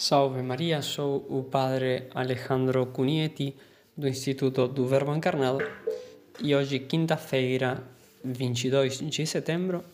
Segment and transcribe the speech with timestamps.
[0.00, 3.54] Salve Maria, sou o padre Alejandro Cunieti
[3.94, 5.58] do Instituto do Verbo Encarnado
[6.42, 7.84] e hoje, quinta-feira,
[8.24, 9.84] 22 de setembro,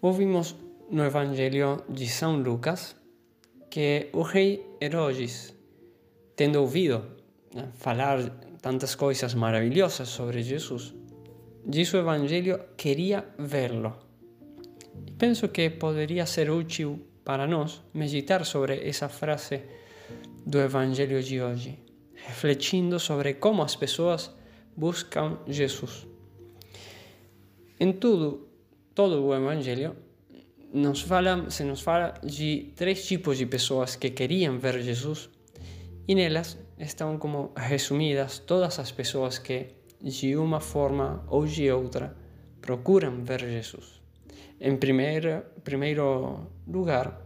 [0.00, 0.54] ouvimos
[0.88, 2.94] no Evangelho de São Lucas
[3.68, 5.52] que o rei Herodes,
[6.36, 7.04] tendo ouvido
[7.52, 8.20] né, falar
[8.62, 10.94] tantas coisas maravilhosas sobre Jesus,
[11.66, 13.96] diz o Evangelho queria vê-lo.
[15.18, 19.62] Penso que poderia ser útil para nós meditar sobre essa frase
[20.44, 21.78] do Evangelho de hoje,
[22.14, 24.34] refletindo sobre como as pessoas
[24.76, 26.06] buscam Jesus.
[27.78, 28.48] Em tudo,
[28.94, 29.96] todo o Evangelho,
[30.72, 35.28] nos fala, se nos fala de três tipos de pessoas que queriam ver Jesus
[36.08, 39.66] e nelas estão como resumidas todas as pessoas que,
[40.00, 42.16] de uma forma ou de outra,
[42.60, 44.00] procuram ver Jesus.
[44.60, 47.21] Em primeiro, primeiro lugar,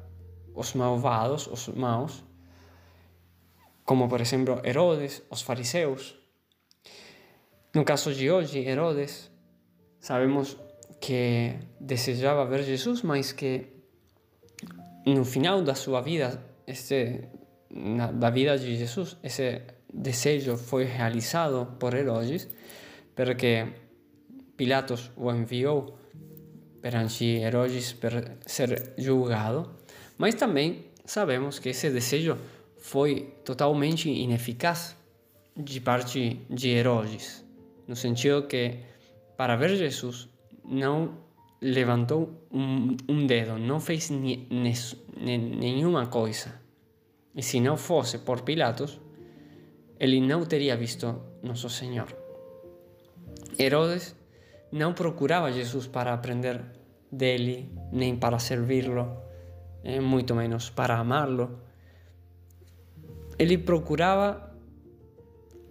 [0.57, 2.25] os malvados, os maus,
[3.85, 6.17] como por exemplo Herodes, os fariseus.
[7.75, 9.31] No caso de hoje, Herodes,
[10.01, 10.57] sabemos
[11.01, 13.77] que desejava ver Jesus, mas que
[15.05, 17.29] no final da sua vida, este,
[17.71, 22.49] na, da vida de Jesus, esse desejo foi realizado por Herodes,
[23.15, 23.73] porque
[24.57, 25.99] Pilatos o enviou
[26.81, 29.77] perante Herodes para ser julgado,
[30.19, 32.39] mas também sabemos que esse desejo
[32.79, 34.97] foi totalmente ineficaz
[35.57, 37.45] de parte de Herodes,
[37.89, 38.81] no sentido que
[39.37, 40.29] para ver Jesus
[40.65, 41.19] não
[41.61, 46.61] levantou um, um dedo, não fez nenhuma coisa.
[47.35, 49.01] E se não fosse por Pilatos,
[49.99, 52.09] ele não teria visto Nosso Senhor.
[53.59, 54.15] Herodes
[54.71, 56.63] não procurava Jesus para aprender
[57.11, 59.26] dele, nem para servi-lo,
[59.87, 61.61] eh, menos para amá-lo.
[63.39, 64.53] Ele procurava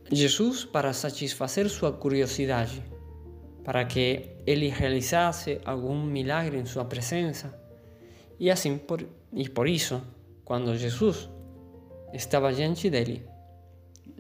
[0.10, 2.82] Jesus para satisfazer sua curiosidade,
[3.64, 7.54] para que ele realizasse algum milagre em sua presença.
[8.40, 10.02] E assim, por, e por isso,
[10.46, 11.30] quando Jesus
[12.14, 13.28] estava diante dele,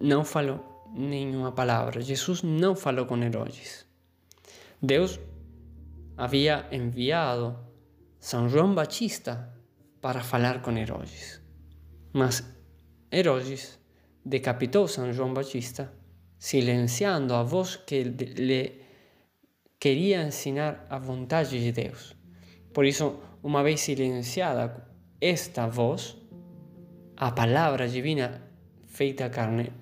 [0.01, 0.59] não falou
[0.93, 2.01] nenhuma palavra.
[2.01, 3.85] Jesus não falou com Herodes.
[4.81, 5.19] Deus
[6.17, 7.57] havia enviado
[8.19, 9.54] São João Batista
[10.05, 11.41] para falar com Herodes.
[12.13, 12.43] Mas
[13.11, 13.79] Herodes
[14.23, 15.91] decapitou São João Batista,
[16.37, 18.81] silenciando a voz que lhe
[19.79, 22.15] queria ensinar a vontade de Deus.
[22.71, 24.87] Por isso, uma vez silenciada
[25.19, 26.15] esta voz,
[27.17, 28.43] a palavra divina
[28.85, 29.73] feita carne,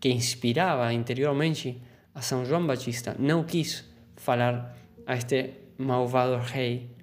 [0.00, 1.82] que inspirava interiormente
[2.14, 3.84] a São João Batista, não quis
[4.16, 4.74] falar
[5.06, 6.95] a este malvado rei,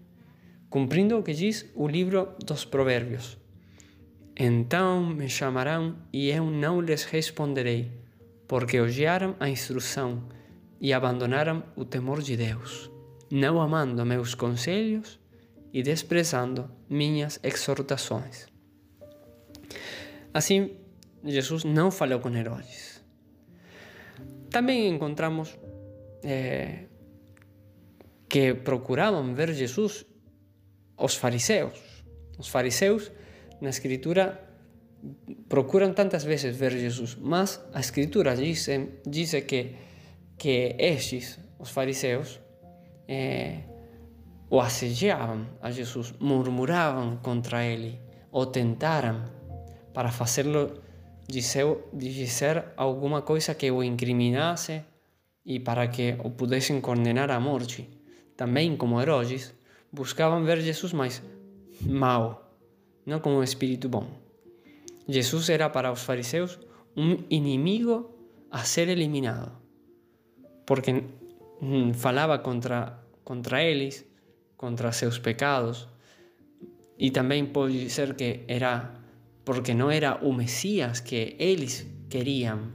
[0.74, 3.38] cumprindo o que diz o livro dos Provérbios.
[4.36, 7.92] Então me chamarão e eu não lhes responderei,
[8.48, 10.24] porque odiaram a instrução
[10.82, 12.90] e abandonaram o temor de Deus,
[13.30, 15.20] não amando meus conselhos
[15.72, 18.48] e desprezando minhas exortações.
[20.34, 20.72] Assim,
[21.24, 23.00] Jesus não falou com Herodes.
[24.50, 25.56] Também encontramos
[26.24, 26.86] eh,
[28.28, 30.04] que procuravam ver Jesus
[30.98, 31.80] os fariseus.
[32.38, 33.12] Os fariseus,
[33.62, 34.40] na Escritura,
[35.50, 38.68] procuram tantas vezes ver Jesus, mas a Escritura diz,
[39.06, 39.76] diz que,
[40.38, 42.40] que estes, os fariseus,
[43.08, 43.60] eh,
[44.50, 48.00] o assediavam a Jesus, murmuravam contra ele,
[48.32, 49.26] o tentaram
[49.94, 50.82] para fazê-lo
[51.28, 54.84] dizer, dizer alguma coisa que o incriminasse
[55.46, 57.90] e para que o pudessem condenar à morte
[58.36, 59.54] também como Herodes,
[59.94, 61.22] buscavam ver Jesus mais
[61.82, 62.52] mau,
[63.06, 64.10] não como um espírito bom.
[65.08, 66.60] Jesus era para os fariseus
[66.98, 68.10] um inimigo
[68.50, 69.52] a ser eliminado,
[70.66, 71.04] porque
[71.94, 74.06] falava contra, contra eles,
[74.58, 75.88] contra seus pecados,
[76.98, 79.00] e também pode ser que era
[79.46, 82.72] porque não era o Messias que eles queriam.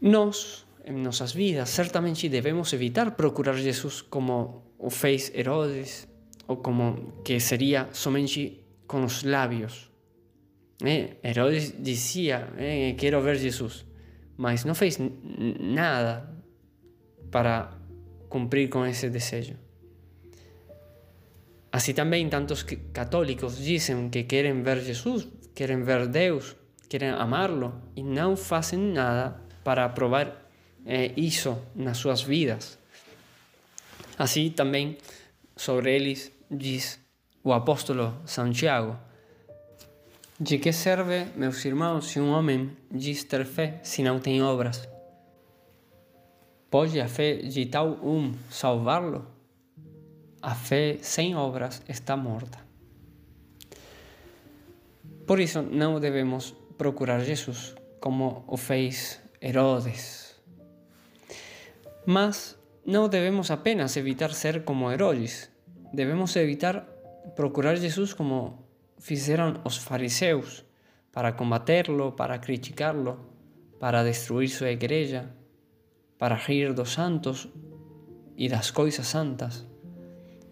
[0.00, 6.06] Nós en nossas vidas, certamente devemos evitar procurar Jesus como o fez Herodes
[6.46, 9.90] ou como que seria somente com os lábios.
[10.84, 13.86] Eh, Herodes dizia: eh, Quero ver Jesus,
[14.36, 16.28] mas não fez nada
[17.30, 17.72] para
[18.28, 19.56] cumprir com esse desejo.
[21.72, 26.54] Assim também tantos católicos dizem que querem ver Jesus, querem ver Deus,
[26.90, 30.46] querem amá-lo e não fazem nada para provar
[30.84, 32.83] eh, hizo nas suas vidas.
[34.18, 34.96] Assim também
[35.56, 37.00] sobre eles diz
[37.42, 38.96] o apóstolo Santiago,
[40.40, 44.88] De que serve, meus irmãos, se um homem diz ter fé se não tem obras?
[46.68, 49.24] Pode a fé de tal um salvá-lo?
[50.42, 52.58] A fé sem obras está morta.
[55.24, 60.34] Por isso, não devemos procurar Jesus como o fez Herodes.
[62.04, 65.50] Mas não devemos apenas evitar ser como Herodes,
[65.92, 66.80] devemos evitar
[67.34, 68.64] procurar Jesus como
[68.98, 70.64] fizeram os fariseus
[71.12, 73.18] para combaterlo, para criticarlo,
[73.80, 75.30] para destruir sua igreja,
[76.18, 77.48] para rir dos santos
[78.36, 79.66] e das coisas santas,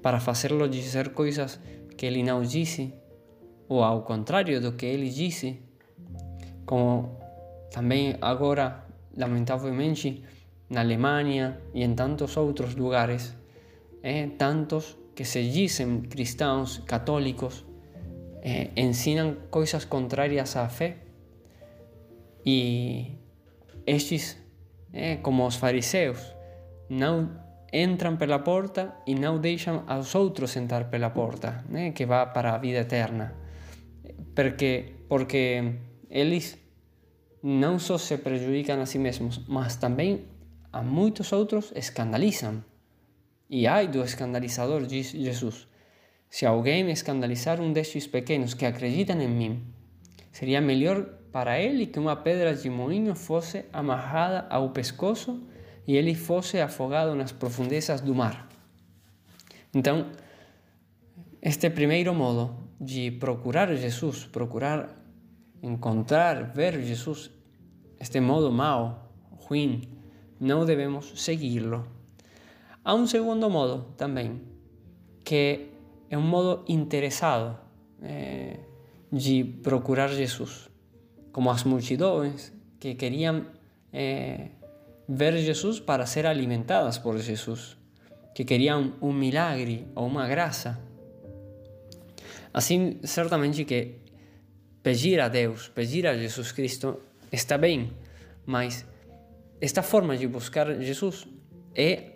[0.00, 1.60] para fazê-lo dizer coisas
[1.96, 2.94] que ele não disse,
[3.68, 5.60] ou ao contrário do que ele disse,
[6.64, 7.18] como
[7.70, 8.84] também agora,
[9.16, 10.22] lamentavelmente,
[10.68, 13.34] na Alemanha e em tantos outros lugares,
[14.02, 17.64] eh, tantos que se dizem cristãos, católicos,
[18.42, 20.96] eh, ensinam coisas contrárias à fé
[22.44, 23.18] e
[23.86, 24.36] estes,
[24.92, 26.34] eh, como os fariseus,
[26.88, 27.30] não
[27.72, 32.54] entram pela porta e não deixam aos outros entrar pela porta, né, que vá para
[32.54, 33.34] a vida eterna.
[34.34, 35.74] Porque, porque
[36.10, 36.58] eles
[37.42, 40.24] não só se prejudicam a si mesmos, mas também
[40.72, 42.64] a muitos outros escandalizam.
[43.50, 45.68] E ai do escandalizador, diz Jesus.
[46.30, 49.62] Se alguém escandalizar um destes pequenos que acreditam em mim,
[50.32, 55.42] seria melhor para ele que uma pedra de moinho fosse amarrada ao pescoço
[55.86, 58.48] e ele fosse afogado nas profundezas do mar.
[59.74, 60.10] Então,
[61.40, 65.02] este primeiro modo de procurar Jesus, procurar
[65.62, 67.30] encontrar, ver Jesus,
[68.00, 69.91] este modo mau, ruim,
[70.42, 71.86] não devemos segui-lo.
[72.84, 74.42] Há um segundo modo também,
[75.24, 75.68] que
[76.10, 77.56] é um modo interessado
[78.02, 78.58] eh,
[79.10, 80.68] de procurar Jesus,
[81.30, 83.46] como as multidões que queriam
[83.92, 84.48] eh,
[85.08, 87.76] ver Jesus para ser alimentadas por Jesus,
[88.34, 90.76] que queriam um milagre ou uma graça.
[92.52, 93.94] Assim, certamente que
[94.82, 97.00] pedir a Deus, pedir a Jesus Cristo
[97.30, 97.92] está bem,
[98.44, 98.84] mas
[99.62, 101.24] esta forma de buscar Jesus
[101.72, 102.14] é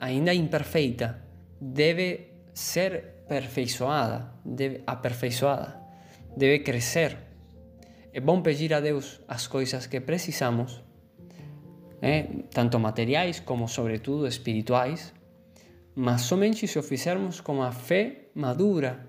[0.00, 1.22] ainda imperfeita,
[1.60, 5.78] deve ser perfeiçoada, deve aperfeiçoada,
[6.34, 7.18] deve crescer.
[8.14, 10.82] É bom pedir a Deus as coisas que precisamos,
[12.00, 15.12] é, tanto materiais como, sobretudo, espirituais,
[15.94, 19.06] mas somente se o fizermos com a fé madura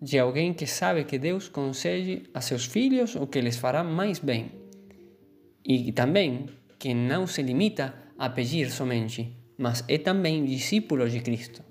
[0.00, 4.18] de alguém que sabe que Deus concede a seus filhos o que lhes fará mais
[4.18, 4.63] bem.
[5.64, 6.46] E também
[6.78, 11.62] que não se limita a pedir somente, mas é também discípulo de Cristo.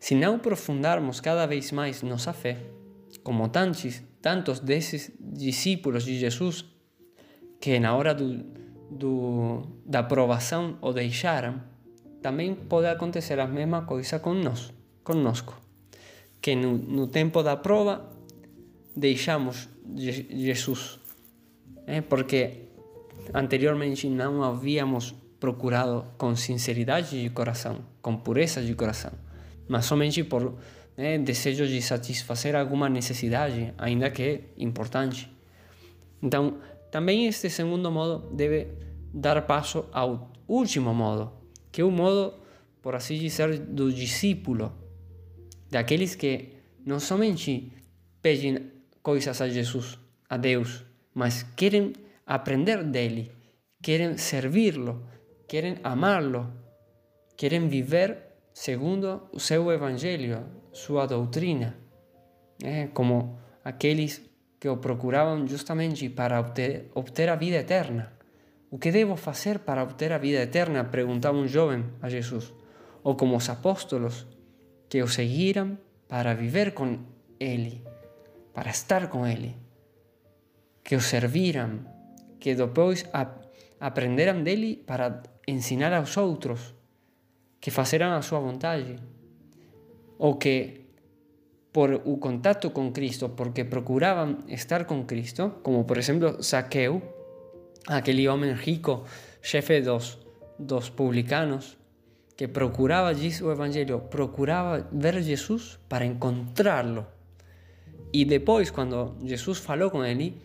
[0.00, 2.58] Se não aprofundarmos cada vez mais nossa fé,
[3.22, 6.64] como tantos, tantos desses discípulos de Jesus
[7.60, 8.44] que na hora do,
[8.90, 11.62] do, da aprovação o deixaram,
[12.20, 15.58] também pode acontecer a mesma coisa conosco.
[16.40, 18.12] Que no, no tempo da prova
[18.94, 20.98] deixamos Jesus,
[21.86, 22.00] é?
[22.02, 22.63] porque
[23.32, 29.12] anteriormente não havíamos procurado com sinceridade de coração, com pureza de coração
[29.68, 30.58] mas somente por
[30.96, 35.30] né, desejo de satisfazer alguma necessidade, ainda que importante.
[36.22, 36.58] Então,
[36.90, 38.68] também este segundo modo deve
[39.12, 41.32] dar passo ao último modo,
[41.72, 42.34] que é o modo,
[42.82, 44.72] por assim dizer, do discípulo,
[45.70, 46.50] daqueles que
[46.84, 47.72] não somente
[48.22, 48.70] pedem
[49.02, 51.92] coisas a Jesus, a Deus, mas querem
[52.26, 53.32] aprender dele,
[53.82, 55.06] querem servi-lo,
[55.46, 56.52] querem amá-lo,
[57.36, 58.18] querem viver
[58.52, 61.76] segundo o seu evangelho, sua doutrina,
[62.62, 64.22] é, como aqueles
[64.60, 68.12] que o procuravam justamente para obter, obter a vida eterna.
[68.70, 70.84] O que devo fazer para obter a vida eterna?
[70.84, 72.52] perguntava um jovem a Jesus.
[73.02, 74.26] Ou como os apóstolos,
[74.88, 75.78] que o seguiram
[76.08, 76.98] para viver com
[77.38, 77.84] Ele,
[78.52, 79.56] para estar com Ele,
[80.82, 81.84] que o serviram,
[82.44, 83.08] que depois
[83.80, 86.74] aprenderam dele para ensinar aos outros
[87.58, 88.96] que faceram a sua vontade,
[90.18, 90.84] ou que
[91.72, 97.00] por o contato com Cristo, porque procuravam estar com Cristo, como por exemplo Saqueu,
[97.88, 99.04] aquele homem rico,
[99.40, 100.18] chefe dos,
[100.58, 101.78] dos publicanos,
[102.36, 107.06] que procurava, diz o Evangelho, procurava ver Jesus para encontrá-lo.
[108.12, 110.36] E depois, quando Jesus falou com ele,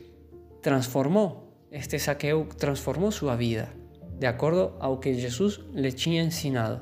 [1.72, 3.70] este Saqueu transformou sua vida,
[4.18, 6.82] de acordo ao que Jesus lhe tinha ensinado.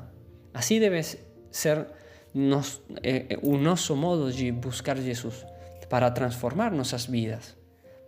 [0.54, 1.02] Assim deve
[1.50, 1.86] ser
[2.34, 5.44] nos, eh, nosso modo de buscar Jesus,
[5.88, 7.56] para transformar nossas vidas,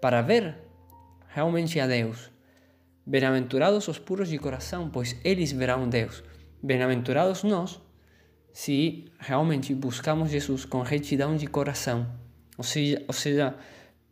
[0.00, 0.56] para ver
[1.28, 2.30] realmente a Deus.
[3.06, 6.22] Bem-aventurados os puros de coração, pois eles verão Deus.
[6.62, 7.80] Bem-aventurados nós,
[8.52, 12.06] se realmente buscamos Jesus com retidão de coração,
[12.58, 13.54] ou seja, ou seja,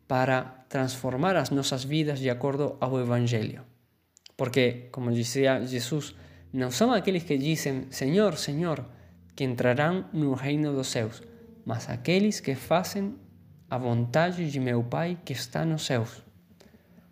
[0.08, 3.62] para transformar as nossas vidas de acordo ao Evangelho.
[4.36, 6.14] Porque, como dizia Jesus,
[6.52, 8.84] não são aqueles que dizem Senhor, Senhor,
[9.36, 11.22] que entrarão no reino dos céus,
[11.64, 13.14] mas aqueles que fazem
[13.70, 16.24] a vontade de meu Pai que está nos céus.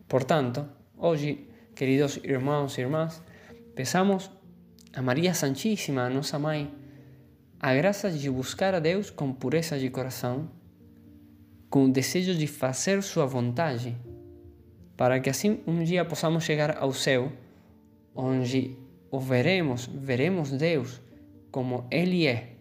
[0.08, 3.22] Portanto, hoje, queridos irmãos e irmãs,
[3.74, 4.30] peçamos
[4.94, 6.72] a Maria Santíssima, a nossa mãe,
[7.60, 10.48] a graça de buscar a Deus com pureza de coração,
[11.68, 13.96] com o desejo de fazer Sua vontade,
[14.96, 17.32] para que assim um dia possamos chegar ao céu,
[18.14, 18.76] onde
[19.11, 21.00] o veremos, veremos Deus
[21.50, 22.56] como Ele é,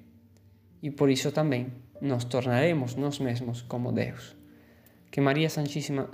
[0.82, 1.72] e por isso também
[2.02, 4.36] nos tornaremos nós mesmos como Deus.
[5.12, 6.10] Que Maria Santíssima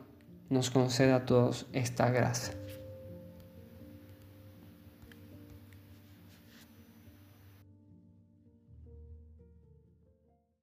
[0.49, 2.60] nos conceda a todos esta graça.